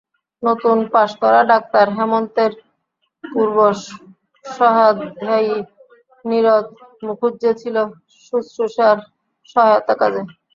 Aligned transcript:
নতুন-পাস-করা 0.43 1.41
doctor, 1.51 1.85
হেমন্তের 1.97 2.51
পূর্বসহাধ্যায়ী, 3.23 4.75
নীরদ 6.25 6.65
মুখুজ্জে 7.05 7.51
ছিল 7.61 7.75
শুশ্রূষার 8.25 8.97
সহায়তা-কাজে। 9.49 10.21